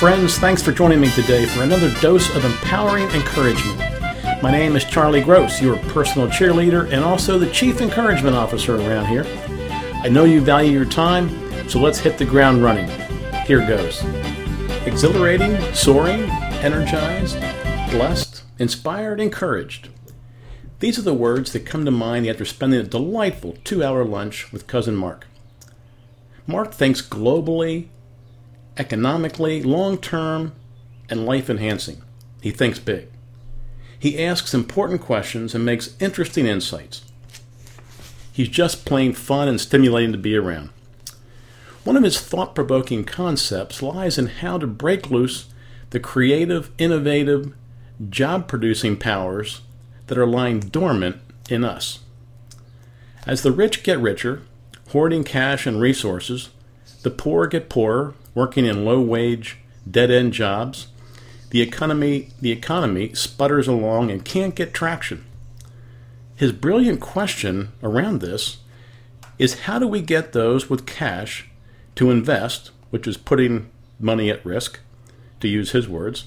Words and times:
friends. 0.00 0.38
Thanks 0.38 0.62
for 0.62 0.72
joining 0.72 0.98
me 0.98 1.10
today 1.10 1.44
for 1.44 1.62
another 1.62 1.92
dose 2.00 2.34
of 2.34 2.42
empowering 2.42 3.04
encouragement. 3.10 3.78
My 4.42 4.50
name 4.50 4.74
is 4.74 4.82
Charlie 4.82 5.20
Gross, 5.20 5.60
your 5.60 5.76
personal 5.76 6.26
cheerleader 6.26 6.90
and 6.90 7.04
also 7.04 7.38
the 7.38 7.50
Chief 7.50 7.82
Encouragement 7.82 8.34
Officer 8.34 8.76
around 8.76 9.08
here. 9.08 9.24
I 10.02 10.08
know 10.08 10.24
you 10.24 10.40
value 10.40 10.72
your 10.72 10.86
time, 10.86 11.28
so 11.68 11.78
let's 11.78 11.98
hit 11.98 12.16
the 12.16 12.24
ground 12.24 12.62
running. 12.62 12.88
Here 13.44 13.60
goes. 13.60 14.02
Exhilarating, 14.86 15.60
soaring, 15.74 16.22
energized, 16.62 17.38
blessed, 17.90 18.42
inspired, 18.58 19.20
encouraged. 19.20 19.90
These 20.78 20.98
are 20.98 21.02
the 21.02 21.12
words 21.12 21.52
that 21.52 21.66
come 21.66 21.84
to 21.84 21.90
mind 21.90 22.26
after 22.26 22.46
spending 22.46 22.80
a 22.80 22.84
delightful 22.84 23.58
two 23.64 23.84
hour 23.84 24.02
lunch 24.04 24.50
with 24.50 24.66
Cousin 24.66 24.96
Mark. 24.96 25.26
Mark 26.46 26.72
thinks 26.72 27.02
globally, 27.02 27.88
economically, 28.80 29.62
long 29.62 29.98
term, 29.98 30.54
and 31.10 31.26
life 31.26 31.50
enhancing. 31.50 32.02
He 32.40 32.50
thinks 32.50 32.78
big. 32.78 33.08
He 33.98 34.24
asks 34.24 34.54
important 34.54 35.02
questions 35.02 35.54
and 35.54 35.66
makes 35.66 35.94
interesting 36.00 36.46
insights. 36.46 37.02
He's 38.32 38.48
just 38.48 38.86
plain 38.86 39.12
fun 39.12 39.48
and 39.48 39.60
stimulating 39.60 40.12
to 40.12 40.18
be 40.18 40.34
around. 40.34 40.70
One 41.84 41.98
of 41.98 42.04
his 42.04 42.18
thought 42.20 42.54
provoking 42.54 43.04
concepts 43.04 43.82
lies 43.82 44.16
in 44.16 44.26
how 44.26 44.56
to 44.56 44.66
break 44.66 45.10
loose 45.10 45.50
the 45.90 46.00
creative, 46.00 46.70
innovative, 46.78 47.52
job 48.08 48.48
producing 48.48 48.96
powers 48.96 49.60
that 50.06 50.16
are 50.16 50.26
lying 50.26 50.60
dormant 50.60 51.16
in 51.50 51.64
us. 51.64 51.98
As 53.26 53.42
the 53.42 53.52
rich 53.52 53.82
get 53.82 53.98
richer, 53.98 54.40
hoarding 54.92 55.24
cash 55.24 55.66
and 55.66 55.80
resources, 55.80 56.48
the 57.02 57.10
poor 57.10 57.46
get 57.46 57.68
poorer, 57.68 58.14
working 58.34 58.64
in 58.66 58.84
low 58.84 59.00
wage, 59.00 59.58
dead 59.90 60.10
end 60.10 60.32
jobs. 60.32 60.88
The 61.50 61.62
economy, 61.62 62.28
the 62.40 62.52
economy 62.52 63.14
sputters 63.14 63.66
along 63.66 64.10
and 64.10 64.24
can't 64.24 64.54
get 64.54 64.72
traction. 64.74 65.24
His 66.36 66.52
brilliant 66.52 67.00
question 67.00 67.72
around 67.82 68.20
this 68.20 68.58
is 69.38 69.60
how 69.60 69.78
do 69.78 69.86
we 69.86 70.00
get 70.00 70.32
those 70.32 70.70
with 70.70 70.86
cash 70.86 71.48
to 71.96 72.10
invest, 72.10 72.70
which 72.90 73.06
is 73.08 73.16
putting 73.16 73.68
money 73.98 74.30
at 74.30 74.44
risk, 74.44 74.78
to 75.40 75.48
use 75.48 75.72
his 75.72 75.88
words, 75.88 76.26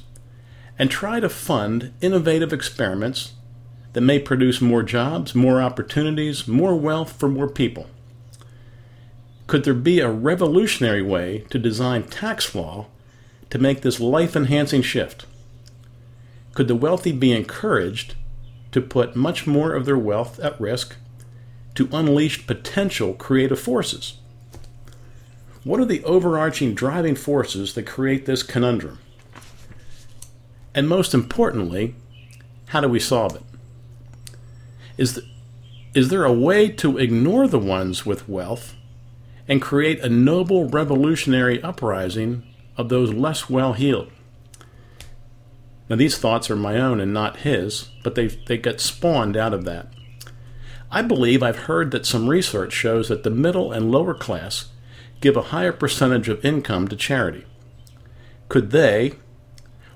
and 0.78 0.90
try 0.90 1.20
to 1.20 1.30
fund 1.30 1.94
innovative 2.02 2.52
experiments 2.52 3.34
that 3.94 4.02
may 4.02 4.20
produce 4.20 4.60
more 4.60 4.84
jobs, 4.84 5.36
more 5.36 5.62
opportunities, 5.62 6.48
more 6.48 6.76
wealth 6.76 7.14
for 7.14 7.30
more 7.30 7.48
people? 7.48 7.88
Could 9.54 9.66
there 9.66 9.76
be 9.76 10.00
a 10.00 10.10
revolutionary 10.10 11.04
way 11.04 11.46
to 11.52 11.60
design 11.60 12.06
tax 12.06 12.56
law 12.56 12.88
to 13.52 13.60
make 13.60 13.82
this 13.82 14.00
life 14.00 14.36
enhancing 14.36 14.82
shift? 14.82 15.28
Could 16.56 16.68
the 16.68 16.76
wealthy 16.76 17.12
be 17.12 17.32
encouraged 17.32 18.16
to 18.72 18.82
put 18.82 19.16
much 19.16 19.46
more 19.46 19.76
of 19.76 19.86
their 19.86 19.96
wealth 19.96 20.40
at 20.40 20.60
risk 20.60 20.96
to 21.76 21.88
unleash 21.94 22.48
potential 22.48 23.14
creative 23.14 23.60
forces? 23.60 24.18
What 25.64 25.80
are 25.80 25.86
the 25.86 26.04
overarching 26.04 26.74
driving 26.74 27.14
forces 27.14 27.76
that 27.76 27.86
create 27.86 28.26
this 28.26 28.42
conundrum? 28.42 28.98
And 30.74 30.90
most 30.90 31.14
importantly, 31.14 31.94
how 32.70 32.82
do 32.82 32.88
we 32.88 33.00
solve 33.00 33.36
it? 33.36 33.44
Is, 34.98 35.14
the, 35.14 35.24
is 35.94 36.10
there 36.10 36.26
a 36.26 36.34
way 36.34 36.70
to 36.70 36.98
ignore 36.98 37.48
the 37.48 37.60
ones 37.60 38.04
with 38.04 38.28
wealth 38.28 38.74
and 39.48 39.62
create 39.62 40.00
a 40.00 40.10
noble 40.10 40.70
revolutionary 40.70 41.62
uprising 41.62 42.44
of 42.78 42.90
those 42.90 43.14
less 43.14 43.50
well 43.50 43.74
heeled. 43.74 44.12
Now, 45.90 45.98
these 45.98 46.18
thoughts 46.18 46.50
are 46.50 46.56
my 46.56 46.80
own 46.80 47.02
and 47.02 47.14
not 47.14 47.38
his, 47.38 47.90
but 48.04 48.16
they, 48.16 48.28
they 48.28 48.58
get 48.58 48.80
spawned 48.80 49.36
out 49.36 49.54
of 49.54 49.66
that. 49.66 49.88
I 50.90 51.02
believe 51.02 51.44
I've 51.44 51.60
heard 51.60 51.92
that 51.92 52.06
some 52.06 52.30
research 52.30 52.72
shows 52.72 53.10
that 53.10 53.24
the 53.24 53.30
middle 53.30 53.72
and 53.72 53.92
lower 53.92 54.14
class 54.14 54.70
give 55.22 55.36
a 55.36 55.42
higher 55.42 55.72
percentage 55.72 56.30
of 56.30 56.44
income 56.46 56.88
to 56.88 56.96
charity. 56.96 57.46
Could 58.48 58.72
they, 58.72 59.14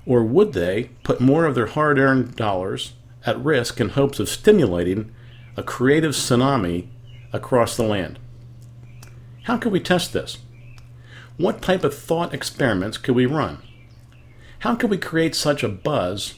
or 0.04 0.24
would 0.24 0.52
they, 0.52 0.90
put 1.04 1.20
more 1.20 1.46
of 1.46 1.54
their 1.54 1.66
hard 1.66 1.98
earned 1.98 2.36
dollars 2.36 2.94
at 3.24 3.38
risk 3.38 3.80
in 3.80 3.90
hopes 3.90 4.18
of 4.18 4.28
stimulating 4.28 5.14
a 5.56 5.62
creative 5.62 6.12
tsunami 6.12 6.88
across 7.32 7.76
the 7.76 7.82
land? 7.82 8.18
How 9.48 9.56
could 9.56 9.72
we 9.72 9.80
test 9.80 10.12
this? 10.12 10.36
What 11.38 11.62
type 11.62 11.82
of 11.82 11.96
thought 11.96 12.34
experiments 12.34 12.98
could 12.98 13.14
we 13.14 13.24
run? 13.24 13.62
How 14.58 14.74
could 14.74 14.90
we 14.90 14.98
create 14.98 15.34
such 15.34 15.62
a 15.62 15.70
buzz 15.70 16.34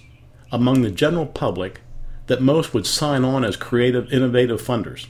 among 0.52 0.82
the 0.82 0.92
general 0.92 1.26
public 1.26 1.80
that 2.28 2.40
most 2.40 2.72
would 2.72 2.86
sign 2.86 3.24
on 3.24 3.44
as 3.44 3.56
creative, 3.56 4.12
innovative 4.12 4.62
funders? 4.62 5.08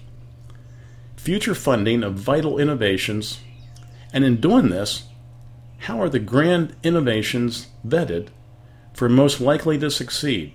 Future 1.18 1.54
funding 1.54 2.02
of 2.02 2.14
vital 2.14 2.58
innovations, 2.58 3.40
and 4.14 4.24
in 4.24 4.40
doing 4.40 4.70
this, 4.70 5.02
how 5.80 6.00
are 6.00 6.08
the 6.08 6.18
grand 6.18 6.74
innovations 6.82 7.66
vetted 7.86 8.28
for 8.94 9.10
most 9.10 9.42
likely 9.42 9.76
to 9.76 9.90
succeed 9.90 10.54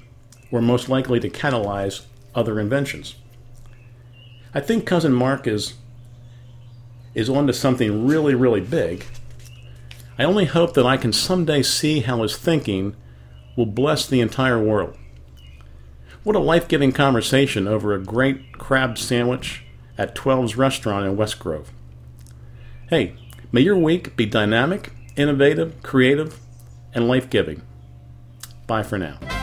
or 0.49 0.63
most 0.63 0.89
likely 0.89 1.19
to 1.19 1.29
catalyze 1.29 2.05
other 2.33 2.59
inventions? 2.59 3.17
I 4.51 4.61
think 4.61 4.87
Cousin 4.87 5.13
Mark 5.13 5.45
is 5.45 5.75
is 7.15 7.29
onto 7.29 7.53
something 7.53 8.05
really, 8.05 8.35
really 8.35 8.61
big. 8.61 9.05
I 10.19 10.23
only 10.23 10.45
hope 10.45 10.75
that 10.75 10.85
I 10.85 10.97
can 10.97 11.11
someday 11.11 11.63
see 11.63 12.01
how 12.01 12.21
his 12.21 12.37
thinking 12.37 12.95
will 13.55 13.65
bless 13.65 14.05
the 14.05 14.21
entire 14.21 14.61
world. 14.61 14.95
What 16.23 16.35
a 16.35 16.39
life 16.39 16.67
giving 16.67 16.91
conversation 16.91 17.67
over 17.67 17.93
a 17.93 18.03
great 18.03 18.57
crab 18.57 18.97
sandwich 18.97 19.63
at 19.97 20.15
12's 20.15 20.55
restaurant 20.55 21.05
in 21.05 21.17
West 21.17 21.39
Grove. 21.39 21.71
Hey, 22.89 23.15
may 23.51 23.61
your 23.61 23.77
week 23.77 24.15
be 24.15 24.25
dynamic, 24.25 24.91
innovative, 25.15 25.81
creative, 25.83 26.39
and 26.93 27.07
life 27.07 27.29
giving. 27.29 27.61
Bye 28.67 28.83
for 28.83 28.97
now. 28.97 29.34